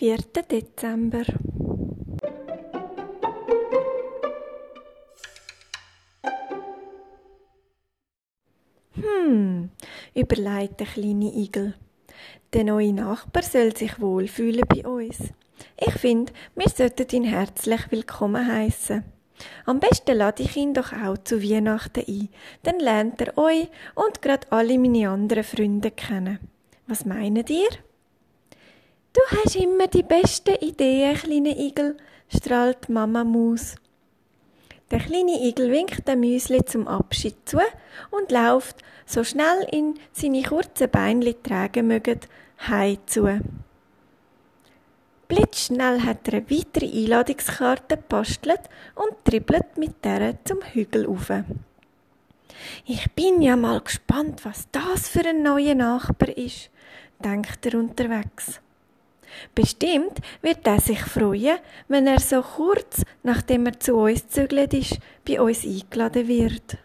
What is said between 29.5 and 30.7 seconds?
immer die besten